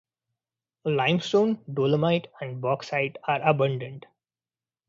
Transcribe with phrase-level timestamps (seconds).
[0.85, 4.07] Limestone, dolomite and bauxite are abundant.